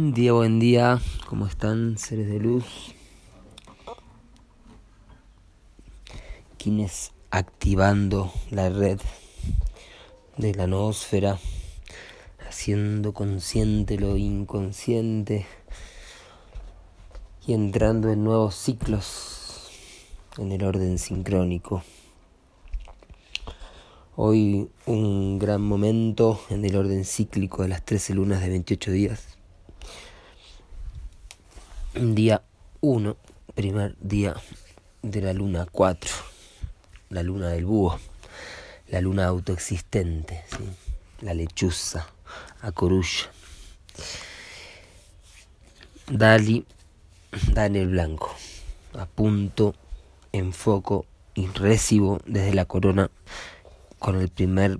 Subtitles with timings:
[0.00, 0.98] Buen día, buen día.
[1.28, 2.64] ¿Cómo están seres de luz?
[6.56, 8.98] Quienes activando la red
[10.38, 11.38] de la noósfera,
[12.48, 15.44] haciendo consciente lo inconsciente
[17.46, 19.68] y entrando en nuevos ciclos
[20.38, 21.82] en el orden sincrónico.
[24.16, 29.39] Hoy un gran momento en el orden cíclico de las 13 lunas de 28 días.
[31.92, 32.44] Día
[32.82, 33.16] 1,
[33.56, 34.36] primer día
[35.02, 36.08] de la luna 4,
[37.08, 37.98] la luna del búho,
[38.86, 40.44] la luna autoexistente,
[41.20, 42.06] la lechuza,
[42.60, 43.32] Acorulla.
[46.06, 46.64] Dali,
[47.52, 48.36] Daniel Blanco,
[48.96, 49.74] apunto,
[50.30, 53.10] enfoco y recibo desde la corona
[53.98, 54.78] con el primer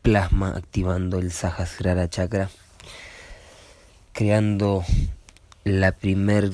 [0.00, 2.48] plasma activando el Sahasrara chakra,
[4.14, 4.86] creando
[5.66, 6.52] la primer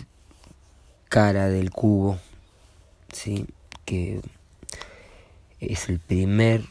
[1.11, 2.19] cara del cubo,
[3.13, 3.45] ¿sí?
[3.85, 4.23] que
[5.61, 6.63] es el primer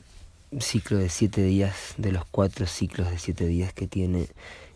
[0.60, 4.28] ciclo de siete días de los cuatro ciclos de siete días que tiene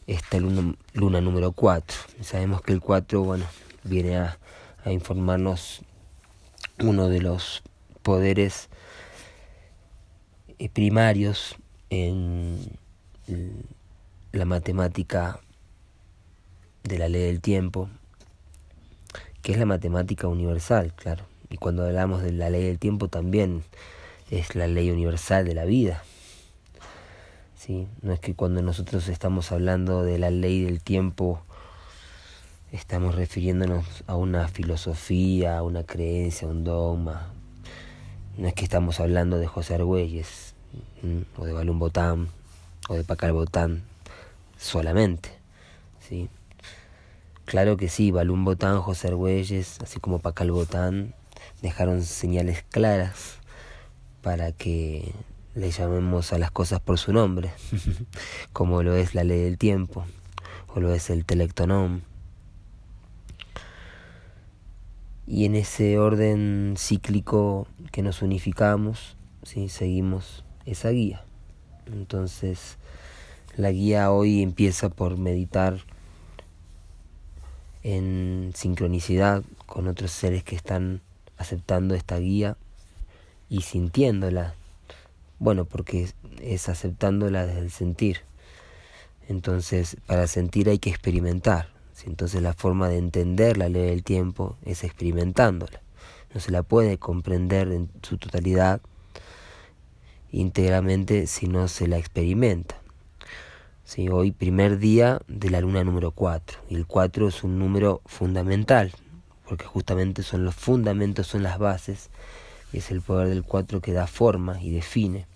[0.05, 1.97] esta luna, luna número 4.
[2.21, 3.47] Sabemos que el 4 bueno,
[3.83, 4.37] viene a,
[4.85, 5.81] informarnos
[6.77, 7.63] uno de los
[8.03, 8.69] poderes
[10.59, 11.55] eh, primarios
[11.89, 12.59] en
[14.33, 15.39] la matemática
[16.85, 17.89] de la ley del tiempo,
[19.41, 21.25] que es la matemática universal, claro.
[21.49, 23.63] Y cuando hablamos de la ley del tiempo también
[24.29, 26.03] es la ley universal de la vida.
[27.57, 27.87] ¿Sí?
[28.01, 31.41] No es que cuando nosotros estamos hablando de la ley del tiempo
[32.71, 37.31] estamos refiriéndonos a una filosofía, a una creencia, a un dogma,
[38.37, 40.53] no es que estamos hablando de José Argüelles,
[41.37, 42.27] o de Balún Botán,
[42.89, 43.83] o de Pacal Botán
[44.57, 45.29] solamente.
[46.01, 46.29] ¿sí?
[47.45, 51.13] Claro que sí, Balún Botán, José Argüelles, así como Pacal Botán,
[51.61, 53.39] dejaron señales claras
[54.21, 55.13] para que
[55.53, 57.51] le llamemos a las cosas por su nombre,
[58.53, 60.05] como lo es la ley del tiempo,
[60.73, 62.03] o lo es el telectonón.
[65.27, 69.69] y en ese orden cíclico que nos unificamos, ¿sí?
[69.69, 71.23] seguimos esa guía.
[71.87, 72.77] Entonces,
[73.57, 75.79] la guía hoy empieza por meditar
[77.85, 81.01] en sincronicidad con otros seres que están
[81.37, 82.57] aceptando esta guía
[83.47, 84.55] y sintiéndola.
[85.37, 86.09] Bueno, porque
[86.41, 88.21] es aceptándola desde el sentir.
[89.29, 91.69] Entonces, para sentir hay que experimentar.
[92.07, 95.79] Entonces la forma de entender la ley del tiempo es experimentándola.
[96.33, 98.81] No se la puede comprender en su totalidad
[100.31, 102.81] íntegramente si no se la experimenta.
[103.85, 108.01] Sí, hoy primer día de la luna número 4 y el 4 es un número
[108.07, 108.91] fundamental
[109.47, 112.09] porque justamente son los fundamentos, son las bases
[112.73, 115.27] y es el poder del 4 que da forma y define.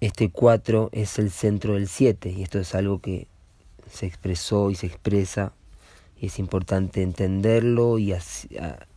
[0.00, 3.28] Este 4 es el centro del 7 y esto es algo que
[3.88, 5.52] se expresó y se expresa
[6.20, 8.12] y es importante entenderlo y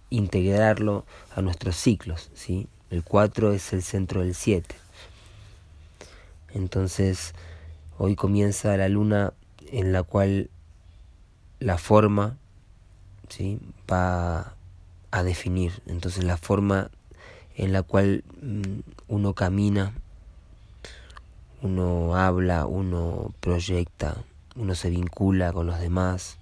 [0.09, 1.05] integrarlo
[1.35, 2.31] a nuestros ciclos.
[2.33, 2.67] ¿sí?
[2.89, 4.86] El 4 es el centro del 7.
[6.53, 7.33] Entonces,
[7.97, 9.33] hoy comienza la luna
[9.71, 10.49] en la cual
[11.59, 12.37] la forma
[13.29, 13.59] ¿sí?
[13.91, 14.55] va
[15.11, 15.81] a definir.
[15.87, 16.91] Entonces, la forma
[17.55, 19.93] en la cual mm, uno camina
[21.61, 24.23] uno habla, uno proyecta,
[24.55, 26.37] uno se vincula con los demás.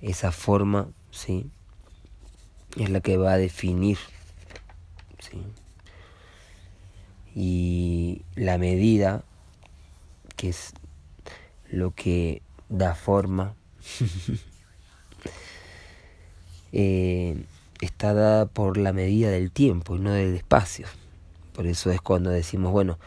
[0.00, 1.50] Esa forma, ¿sí?
[2.76, 3.98] Es la que va a definir,
[5.18, 5.42] ¿sí?
[7.34, 9.24] Y la medida,
[10.36, 10.72] que es
[11.70, 13.54] lo que da forma,
[16.72, 17.44] eh,
[17.80, 20.86] está dada por la medida del tiempo y no del espacio.
[21.52, 22.98] Por eso es cuando decimos, bueno,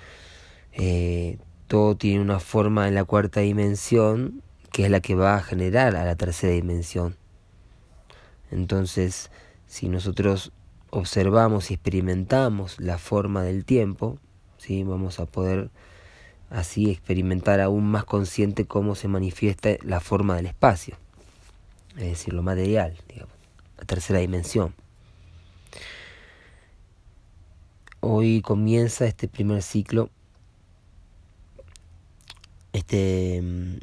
[0.73, 1.37] eh,
[1.67, 4.41] todo tiene una forma en la cuarta dimensión
[4.73, 7.15] que es la que va a generar a la tercera dimensión.
[8.49, 9.29] Entonces,
[9.67, 10.51] si nosotros
[10.93, 14.19] observamos y experimentamos la forma del tiempo,
[14.57, 14.83] ¿sí?
[14.83, 15.71] vamos a poder
[16.51, 20.95] así experimentar aún más consciente cómo se manifiesta la forma del espacio,
[21.97, 23.33] es decir, lo material, digamos,
[23.79, 24.75] la tercera dimensión.
[27.99, 30.11] Hoy comienza este primer ciclo
[32.71, 33.77] este mm,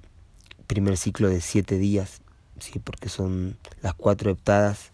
[0.69, 2.21] primer ciclo de siete días,
[2.61, 2.79] ¿sí?
[2.79, 4.91] porque son las cuatro heptadas,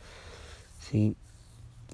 [0.81, 1.15] ¿sí?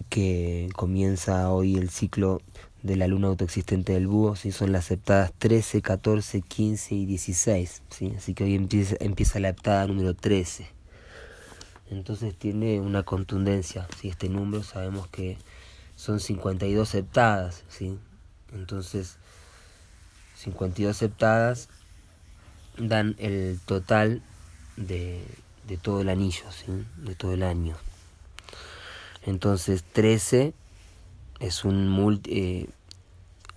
[0.08, 2.40] Que comienza hoy el ciclo
[2.82, 4.50] de la luna autoexistente del búho, ¿sí?
[4.50, 8.12] son las septadas 13, 14, 15 y 16, ¿sí?
[8.16, 10.66] así que hoy empieza, empieza la heptada número 13.
[11.90, 15.38] Entonces tiene una contundencia, este número sabemos que
[15.94, 17.98] son 52 septadas, ¿sí?
[18.52, 19.18] entonces
[20.36, 21.68] 52 septadas
[22.78, 24.22] dan el total
[24.76, 25.22] de,
[25.68, 26.72] de todo el anillo, ¿sí?
[26.96, 27.76] de todo el año.
[29.24, 30.54] Entonces 13
[31.40, 32.68] es un multi,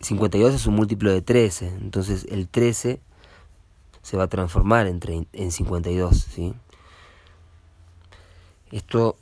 [0.02, 3.00] 52 eh, es un múltiplo de 13, entonces el 13
[4.02, 5.00] se va a transformar en,
[5.34, 6.54] en 52, ¿sí?
[8.72, 9.18] Esto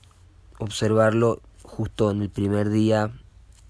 [0.58, 3.12] observarlo justo en el primer día,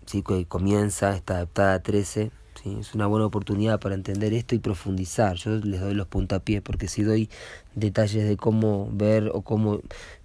[0.06, 0.22] ¿sí?
[0.22, 2.32] que comienza esta adaptada 13,
[2.62, 2.78] ¿sí?
[2.80, 5.36] es una buena oportunidad para entender esto y profundizar.
[5.36, 7.30] Yo les doy los puntapiés porque si doy
[7.76, 9.80] detalles de cómo ver o cómo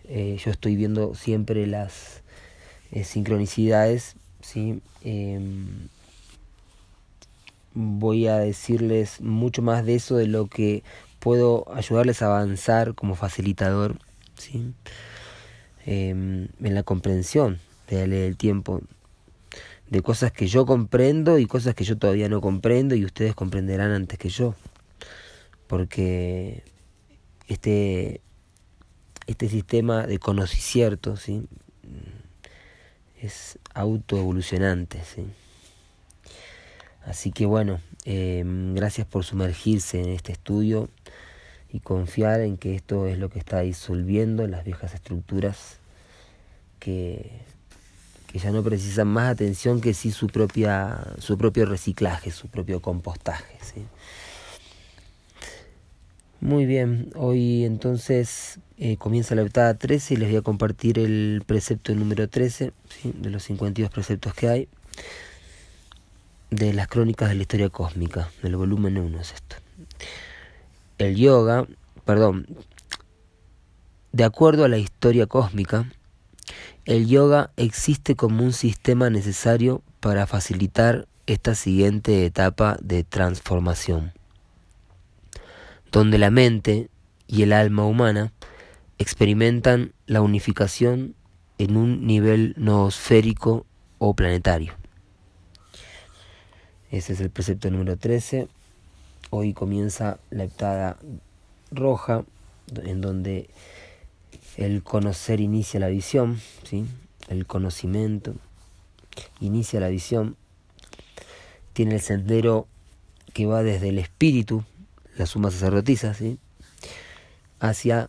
[0.04, 2.17] eh, yo estoy viendo siempre las
[2.92, 4.80] eh, sincronicidades, ¿sí?
[5.02, 5.88] Em,
[7.74, 10.82] voy a decirles mucho más de eso, de lo que
[11.18, 13.98] puedo ayudarles a avanzar como facilitador
[14.36, 14.72] ¿sí?
[15.84, 17.58] Em, en la comprensión
[17.88, 18.82] del tiempo,
[19.88, 23.92] de cosas que yo comprendo y cosas que yo todavía no comprendo y ustedes comprenderán
[23.92, 24.54] antes que yo,
[25.66, 26.62] porque
[27.46, 28.20] este,
[29.26, 31.46] este sistema de conocimiento ¿sí?
[33.22, 35.02] Es autoevolucionante.
[35.04, 35.24] ¿sí?
[37.04, 40.88] Así que bueno, em, gracias por sumergirse en este estudio
[41.70, 45.78] y confiar en que esto es lo que está disolviendo las viejas estructuras
[46.78, 47.30] que,
[48.26, 52.80] que ya no precisan más atención que sí su, propia, su propio reciclaje, su propio
[52.80, 53.56] compostaje.
[53.62, 53.84] ¿sí?
[56.40, 61.42] Muy bien, hoy entonces eh, comienza la octava 13 y les voy a compartir el
[61.44, 64.68] precepto número 13 de los 52 preceptos que hay
[66.50, 69.56] de las crónicas de la historia cósmica, del volumen 1 es esto.
[70.98, 71.66] El yoga,
[72.04, 72.46] perdón,
[74.12, 75.90] de acuerdo a la historia cósmica,
[76.84, 84.12] el yoga existe como un sistema necesario para facilitar esta siguiente etapa de transformación
[85.92, 86.88] donde la mente
[87.26, 88.32] y el alma humana
[88.98, 91.14] experimentan la unificación
[91.58, 93.66] en un nivel noosférico
[93.98, 94.74] o planetario.
[96.90, 98.48] Ese es el precepto número 13.
[99.30, 100.98] Hoy comienza la heptada
[101.70, 102.24] roja,
[102.82, 103.50] en donde
[104.56, 106.86] el conocer inicia la visión, ¿sí?
[107.28, 108.34] el conocimiento
[109.40, 110.36] inicia la visión.
[111.72, 112.66] Tiene el sendero
[113.34, 114.64] que va desde el espíritu,
[115.18, 116.38] la suma sacerdotisa, ¿sí?
[117.60, 118.08] hacia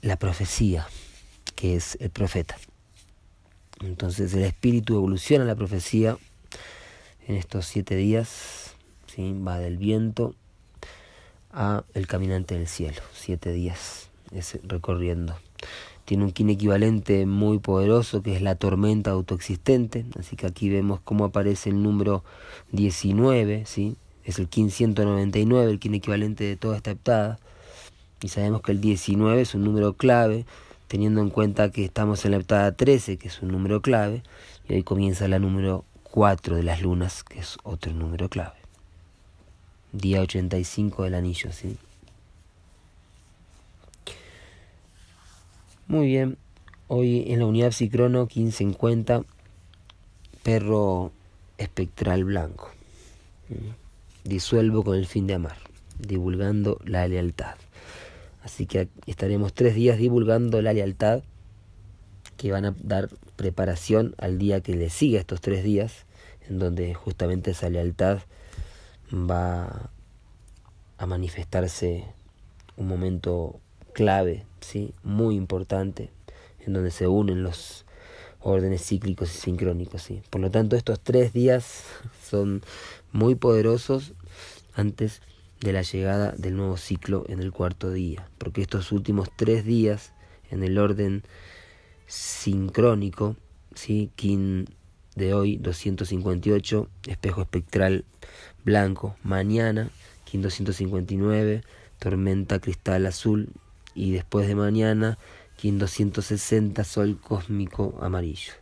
[0.00, 0.86] la profecía,
[1.56, 2.56] que es el profeta.
[3.80, 6.16] Entonces el espíritu evoluciona la profecía
[7.26, 8.74] en estos siete días,
[9.06, 9.34] ¿sí?
[9.46, 10.34] va del viento
[11.52, 15.36] a el caminante del cielo, siete días es recorriendo.
[16.04, 21.00] Tiene un kin equivalente muy poderoso que es la tormenta autoexistente, así que aquí vemos
[21.00, 22.24] cómo aparece el número
[22.72, 23.96] 19, ¿sí?
[24.24, 27.38] Es el 1599, el kin equivalente de toda esta heptada.
[28.22, 30.46] Y sabemos que el 19 es un número clave,
[30.88, 34.22] teniendo en cuenta que estamos en la heptada 13, que es un número clave,
[34.68, 38.56] y hoy comienza la número 4 de las lunas, que es otro número clave.
[39.92, 41.76] Día 85 del anillo, ¿sí?
[45.88, 46.38] Muy bien,
[46.88, 49.24] hoy en la unidad psicrono 1550,
[50.42, 51.12] perro
[51.58, 52.70] espectral blanco.
[54.24, 55.56] Disuelvo con el fin de amar,
[55.98, 57.56] divulgando la lealtad.
[58.42, 61.22] Así que estaremos tres días divulgando la lealtad
[62.36, 66.06] que van a dar preparación al día que le sigue estos tres días,
[66.48, 68.18] en donde justamente esa lealtad
[69.12, 69.90] va
[70.98, 72.04] a manifestarse
[72.76, 73.60] un momento
[73.92, 74.94] clave, ¿sí?
[75.02, 76.10] muy importante,
[76.66, 77.84] en donde se unen los
[78.40, 80.02] órdenes cíclicos y sincrónicos.
[80.02, 80.22] ¿sí?
[80.30, 81.84] Por lo tanto, estos tres días
[82.24, 82.62] son
[83.12, 84.14] muy poderosos
[84.74, 85.22] antes
[85.60, 90.12] de la llegada del nuevo ciclo en el cuarto día, porque estos últimos tres días
[90.50, 91.22] en el orden
[92.06, 93.36] sincrónico,
[93.74, 94.10] ¿sí?
[94.16, 94.66] Kin
[95.14, 98.04] de hoy 258, espejo espectral
[98.64, 99.90] blanco, mañana
[100.24, 101.62] Kin 259,
[101.98, 103.50] tormenta cristal azul
[103.94, 105.18] y después de mañana
[105.56, 108.54] Kin 260, sol cósmico amarillo.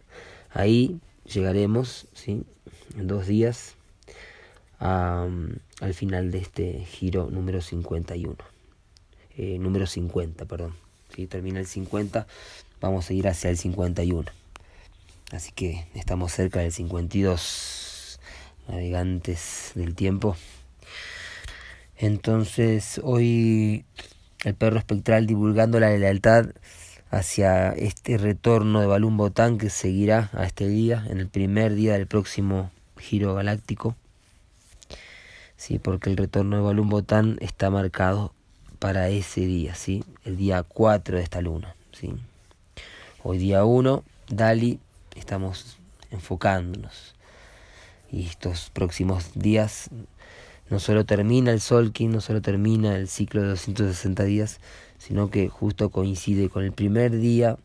[0.50, 2.42] Ahí llegaremos, ¿sí?
[2.99, 3.76] En dos días
[4.81, 8.37] al final de este giro número 51.
[9.37, 10.75] Eh, número 50, perdón.
[11.15, 12.27] Si termina el 50,
[12.81, 14.31] vamos a ir hacia el 51.
[15.33, 18.21] Así que estamos cerca del 52.
[18.69, 20.37] navegantes del tiempo.
[21.97, 23.85] Entonces hoy
[24.45, 26.47] el perro espectral divulgando la lealtad
[27.11, 31.95] hacia este retorno de Balún Botán que seguirá a este día, en el primer día
[31.95, 33.97] del próximo giro galáctico.
[35.61, 38.33] Sí, porque el retorno de Balún Botán está marcado
[38.79, 40.02] para ese día, ¿sí?
[40.25, 41.76] el día 4 de esta luna.
[41.93, 42.14] ¿sí?
[43.23, 44.79] Hoy día 1, Dali,
[45.17, 45.76] estamos
[46.11, 47.14] enfocándonos.
[48.11, 49.90] Y estos próximos días
[50.71, 54.61] no solo termina el Solkin, no solo termina el ciclo de 260 días,
[54.97, 57.59] sino que justo coincide con el primer día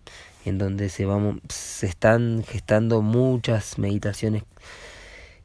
[0.43, 4.43] en donde se, vamos, se están gestando muchas meditaciones,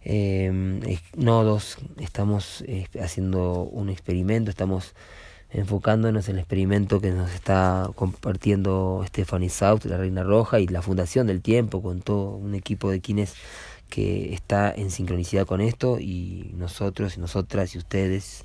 [0.02, 2.64] eh, nodos, estamos
[3.00, 4.95] haciendo un experimento, estamos
[5.52, 10.83] enfocándonos en el experimento que nos está compartiendo Stephanie South, la Reina Roja, y la
[10.83, 13.35] Fundación del Tiempo, con todo un equipo de quienes
[13.90, 18.45] que está en sincronicidad con esto y nosotros y nosotras y ustedes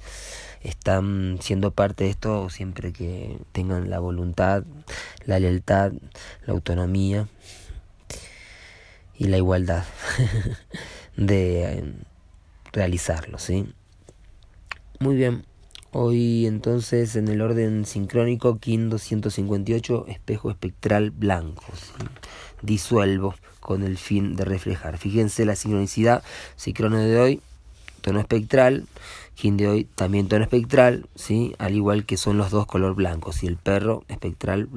[0.63, 4.63] están siendo parte de esto siempre que tengan la voluntad,
[5.23, 5.93] la lealtad,
[6.47, 7.27] la autonomía
[9.17, 9.85] y la igualdad
[11.17, 11.93] de
[12.71, 13.67] realizarlo, ¿sí?
[14.99, 15.45] Muy bien.
[15.91, 21.63] Hoy entonces en el orden sincrónico KIN 258 espejo espectral blanco.
[22.61, 24.97] Disuelvo con el fin de reflejar.
[24.97, 26.21] Fíjense la sincronicidad,
[26.57, 27.41] sincrono de hoy,
[28.01, 28.87] tono espectral,
[29.35, 31.55] KIN de hoy también tono espectral, ¿sí?
[31.59, 34.69] al igual que son los dos color blancos, y el perro espectral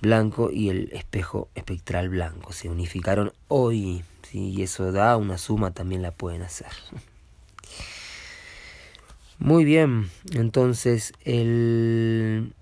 [0.00, 2.52] blanco y el espejo espectral blanco.
[2.52, 6.68] Se unificaron hoy y eso da una suma, también la pueden hacer.
[9.38, 12.54] Muy bien, entonces el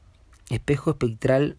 [0.49, 1.57] espejo espectral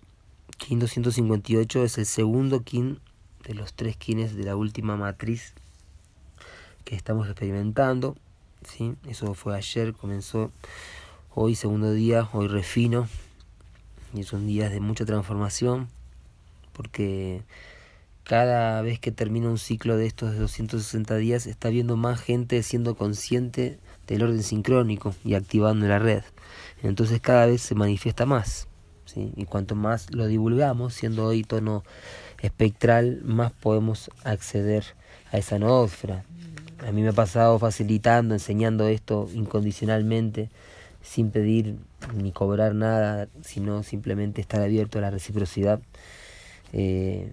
[0.58, 3.00] KIN 258 es el segundo KIN
[3.48, 5.53] de los tres KINs de la última matriz
[6.86, 8.15] que estamos experimentando.
[8.68, 8.96] ¿sí?
[9.08, 10.51] Eso fue ayer, comenzó
[11.34, 13.08] hoy, segundo día, hoy refino.
[14.13, 15.88] Y son días de mucha transformación
[16.74, 17.44] porque
[18.24, 22.63] cada vez que termina un ciclo de estos de 260 días está viendo más gente
[22.63, 26.24] siendo consciente del orden sincrónico y activando la red.
[26.84, 28.68] Entonces cada vez se manifiesta más.
[29.06, 29.32] ¿sí?
[29.36, 31.84] Y cuanto más lo divulgamos, siendo hoy tono
[32.42, 34.84] espectral, más podemos acceder
[35.32, 36.24] a esa noósfera.
[36.88, 40.50] A mí me ha pasado facilitando, enseñando esto incondicionalmente,
[41.01, 41.78] sin pedir
[42.16, 45.80] ni cobrar nada, sino simplemente estar abierto a la reciprocidad.
[46.74, 47.32] Eh,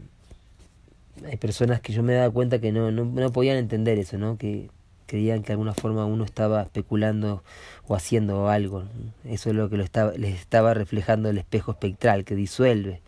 [1.27, 4.39] hay personas que yo me dado cuenta que no, no, no podían entender eso, ¿no?
[4.39, 4.71] que
[5.09, 7.43] creían que de alguna forma uno estaba especulando
[7.87, 8.85] o haciendo algo.
[9.25, 13.01] Eso es lo que lo estaba, les estaba reflejando el espejo espectral que disuelve.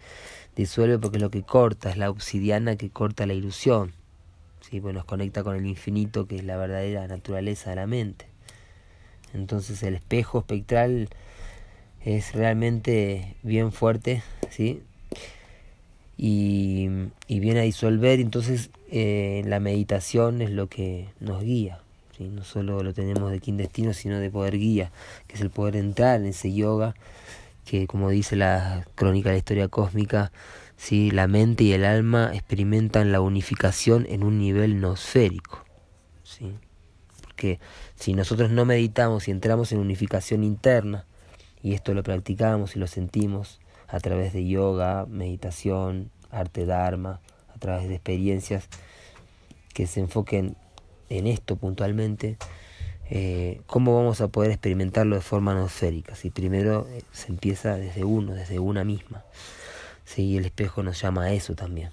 [0.57, 3.93] Disuelve porque es lo que corta, es la obsidiana que corta la ilusión.
[4.63, 4.81] ¿sí?
[4.81, 8.27] Pues nos conecta con el infinito que es la verdadera naturaleza de la mente.
[9.35, 11.09] Entonces el espejo espectral
[12.01, 14.83] es realmente bien fuerte, ¿sí?
[16.23, 16.87] Y,
[17.29, 21.81] y viene a disolver, entonces eh, la meditación es lo que nos guía.
[22.19, 24.93] No solo lo tenemos de destino sino de poder guía,
[25.27, 26.95] que es el poder entrar en ese yoga,
[27.65, 30.31] que como dice la crónica de la historia cósmica,
[30.77, 31.11] ¿sí?
[31.11, 35.65] la mente y el alma experimentan la unificación en un nivel nosférico.
[36.23, 36.53] ¿sí?
[37.23, 37.59] Porque
[37.95, 41.07] si nosotros no meditamos y entramos en unificación interna,
[41.63, 43.61] y esto lo practicamos y lo sentimos
[43.91, 47.21] a través de yoga, meditación, arte dharma,
[47.55, 48.69] a través de experiencias
[49.75, 50.57] que se enfoquen
[51.09, 52.39] en esto puntualmente,
[53.11, 56.15] eh, ¿cómo vamos a poder experimentarlo de forma nosférica?
[56.15, 59.25] Si primero eh, se empieza desde uno, desde una misma.
[60.05, 60.37] ¿sí?
[60.37, 61.91] el espejo nos llama a eso también.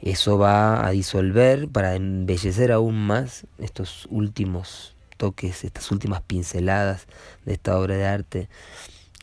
[0.00, 7.06] Eso va a disolver para embellecer aún más estos últimos toques, estas últimas pinceladas
[7.46, 8.48] de esta obra de arte,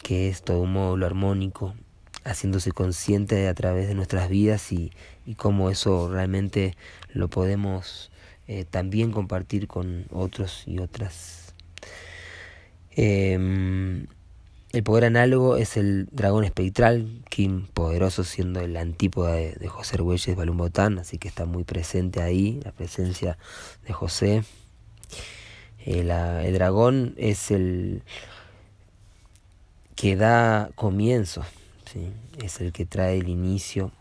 [0.04, 1.76] que es todo un módulo armónico,
[2.24, 4.92] haciéndose consciente a través de nuestras vidas y,
[5.26, 6.76] y cómo eso realmente
[7.14, 8.12] lo podemos
[8.48, 11.54] eh, también compartir con otros y otras.
[12.92, 14.08] Em,
[14.74, 20.36] el poder análogo es el dragón espectral, Kim poderoso siendo el antípoda de, José Argüelles
[20.36, 23.38] Balumbotán, así que está muy presente ahí la presencia
[23.88, 24.44] de José.
[25.86, 28.04] Eh, el dragón es el
[30.02, 31.44] que da comienzo,
[31.86, 32.12] ¿sí?
[32.44, 33.92] es el que trae el inicio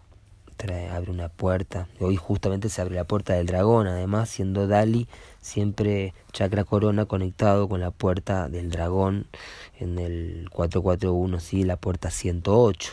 [0.90, 1.88] abre una puerta.
[2.00, 5.09] Hoy justamente se abre la puerta del dragón, además siendo Dali
[5.42, 9.26] siempre chakra corona conectado con la puerta del dragón
[9.78, 11.64] en el 441, ¿sí?
[11.64, 12.92] la puerta 108.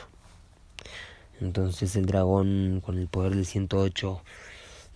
[1.39, 4.21] Entonces el dragón con el poder del 108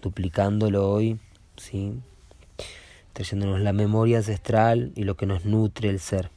[0.02, 1.18] duplicándolo hoy
[1.56, 1.94] ¿sí?
[3.14, 6.30] trayéndonos la memoria ancestral y lo que nos nutre el ser,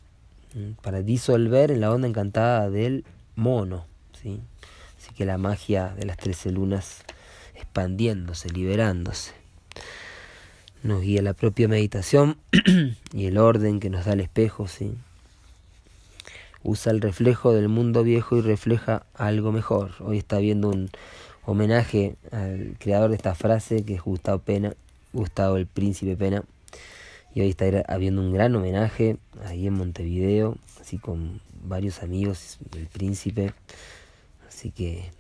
[0.83, 3.87] para disolver en la onda encantada del mono.
[4.21, 4.41] ¿sí?
[4.99, 7.03] Así que la magia de las trece lunas
[7.55, 9.33] expandiéndose, liberándose.
[10.83, 12.37] Nos guía la propia meditación
[13.13, 14.95] y el orden que nos da el espejo, ¿sí?
[16.63, 19.93] Usa el reflejo del mundo viejo y refleja algo mejor.
[20.01, 20.91] Hoy está viendo un
[21.45, 24.75] homenaje al creador de esta frase, que es Gustavo Pena,
[25.13, 26.45] Gustavo el Príncipe Pena.
[27.35, 32.87] Y hoy está habiendo un gran homenaje ahí en Montevideo, así con varios amigos del
[32.87, 33.53] príncipe.
[34.47, 35.11] Así que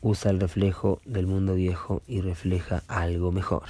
[0.00, 3.64] usa el reflejo del mundo viejo y refleja algo mejor.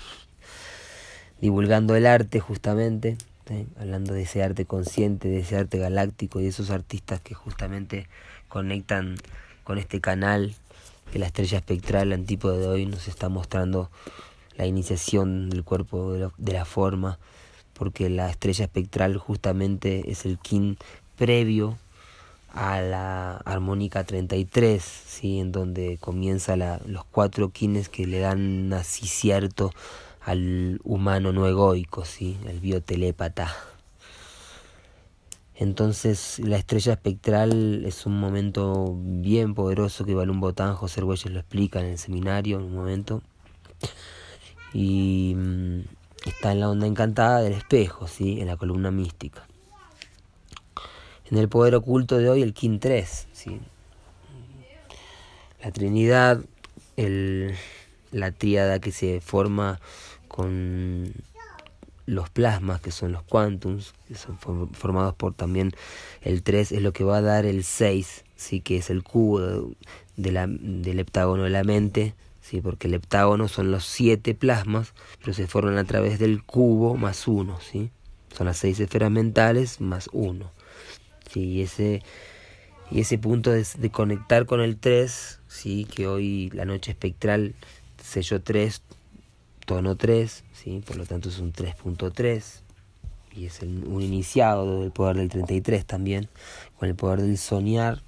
[1.40, 3.16] Divulgando el arte justamente,
[3.50, 3.66] ¿eh?
[3.80, 8.06] hablando de ese arte consciente, de ese arte galáctico y de esos artistas que justamente
[8.48, 9.16] conectan
[9.64, 10.54] con este canal
[11.12, 13.90] que la estrella espectral, el antípodo de hoy, nos está mostrando
[14.56, 17.18] la iniciación del cuerpo de, la forma,
[17.72, 20.78] porque la estrella espectral justamente es el kin
[21.16, 21.78] previo
[22.52, 25.40] a la armónica 33, ¿sí?
[25.40, 29.72] en donde comienza los cuatro kines que le dan así cierto
[30.22, 32.38] al humano no egoico, ¿sí?
[32.46, 33.54] el biotelépata.
[35.58, 41.40] Entonces la estrella espectral es un momento bien poderoso que Balún Botán, José Arguelles lo
[41.40, 43.22] explica en el seminario en un momento.
[44.72, 45.80] Y mm,
[46.26, 48.40] está en la onda encantada del espejo, ¿sí?
[48.40, 49.46] en la columna mística.
[51.30, 53.60] En el poder oculto de hoy, el Kin 3, ¿sí?
[55.62, 56.40] la Trinidad,
[56.96, 57.54] el,
[58.12, 59.80] la tríada que se forma
[60.28, 61.12] con
[62.06, 65.72] los plasmas, que son los quantums, que son formados por también
[66.22, 68.60] el 3, es lo que va a dar el 6, ¿sí?
[68.60, 69.40] que es el cubo
[70.16, 72.14] del heptágono de la mente,
[72.46, 72.60] ¿sí?
[72.60, 77.26] porque el heptágono son los 7 plasmas, pero se forman a través del cubo más
[77.26, 77.90] 1, ¿sí?
[78.36, 80.50] son las 6 esferas mentales más 1.
[81.30, 81.40] ¿sí?
[81.40, 82.02] Y, ese,
[82.90, 85.86] y ese punto de, conectar con el 3, ¿sí?
[85.92, 87.54] que hoy la noche espectral
[88.00, 88.80] selló 3,
[89.64, 90.82] tono 3, ¿sí?
[90.86, 92.60] por lo tanto es un 3.3
[93.34, 96.28] y es un iniciado del poder del 33 también,
[96.78, 98.02] con el poder del soñar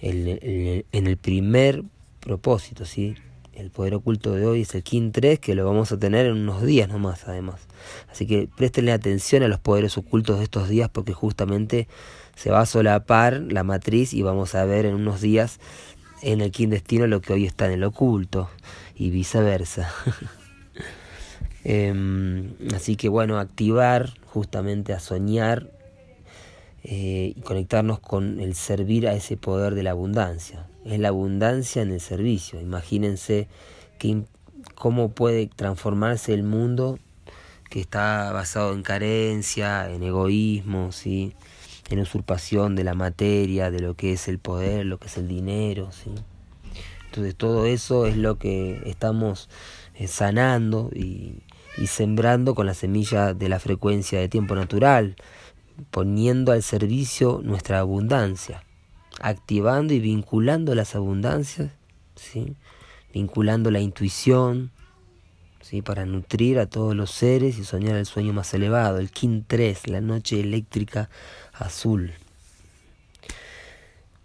[0.00, 1.84] en el primer
[2.20, 3.14] propósito, ¿sí?
[3.52, 6.32] El poder oculto de hoy es el King 3, que lo vamos a tener en
[6.32, 7.60] unos días nomás, además.
[8.10, 11.86] Así que préstenle atención a los poderes ocultos de estos días, porque justamente
[12.34, 15.60] se va a solapar la matriz y vamos a ver en unos días
[16.22, 18.48] en el King Destino lo que hoy está en el oculto
[18.96, 19.92] y viceversa.
[21.64, 25.70] Em, así que bueno, activar justamente a soñar
[26.82, 30.66] eh, y conectarnos con el servir a ese poder de la abundancia.
[30.84, 32.60] Es la abundancia en el servicio.
[32.60, 33.48] Imagínense
[34.74, 36.98] cómo puede transformarse el mundo
[37.70, 41.34] que está basado en carencia, en egoísmo, ¿sí?
[41.88, 45.28] en usurpación de la materia, de lo que es el poder, lo que es el
[45.28, 45.90] dinero.
[47.06, 49.48] Entonces todo eso es lo que estamos
[49.94, 51.42] eh, sanando y,
[51.76, 55.16] y sembrando con la semilla de la frecuencia de tiempo natural,
[55.90, 58.64] poniendo al servicio nuestra abundancia,
[59.20, 61.72] activando y vinculando las abundancias,
[62.16, 62.56] ¿sí?
[63.12, 64.70] vinculando la intuición,
[65.60, 65.82] ¿sí?
[65.82, 69.88] para nutrir a todos los seres y soñar el sueño más elevado, el Kin 3,
[69.88, 71.10] la noche eléctrica
[71.52, 72.12] azul.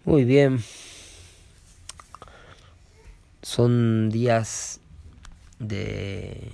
[0.04, 0.62] Muy bien.
[3.42, 4.80] Son días
[5.58, 6.50] de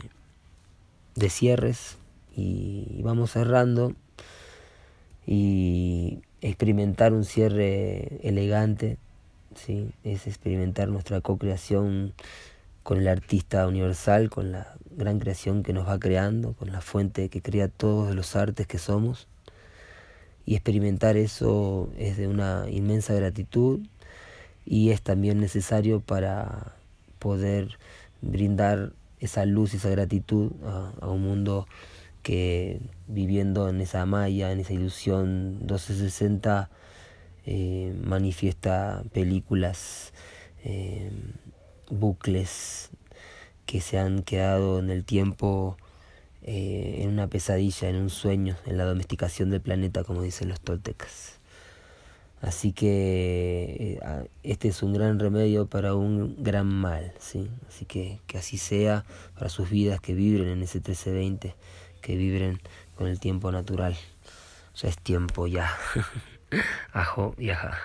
[1.15, 1.97] de cierres
[2.37, 3.95] y vamos cerrando
[5.27, 8.99] y experimentar un cierre elegante,
[9.55, 9.91] ¿sí?
[10.05, 12.13] es experimentar nuestra co-creación
[12.83, 17.31] con el artista universal, con la gran creación que nos va creando, con la fuente
[17.31, 19.27] que crea todos los artes que somos.
[20.45, 23.81] Y experimentar eso es de una inmensa gratitud
[24.67, 26.75] y es también necesario para
[27.19, 27.79] poder
[28.21, 30.53] brindar esa luz y esa gratitud
[31.01, 31.67] a, un mundo
[32.25, 36.71] que viviendo en esa malla, en esa ilusión 1260,
[37.47, 40.13] eh, manifiesta películas,
[40.65, 41.13] eh,
[41.91, 42.91] bucles
[43.67, 45.77] que se han quedado en el tiempo
[46.43, 50.61] eh, en una pesadilla, en un sueño, en la domesticación del planeta, como dicen los
[50.61, 51.41] toltecas.
[52.43, 57.49] Así que eh, este es un gran remedio para un gran mal, ¿sí?
[57.69, 61.55] Así que que así sea para sus vidas, que vibren en ese 1320,
[62.05, 62.61] que vibren
[62.97, 63.97] con el tiempo natural.
[64.77, 65.75] Ya es tiempo ya.
[66.93, 67.81] Ajo y ajá.